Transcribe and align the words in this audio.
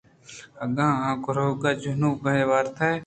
اگاں 0.63 0.93
گُرکاں 1.23 1.75
جَئوبُہ 1.81 2.33
وارتیں 2.49 2.97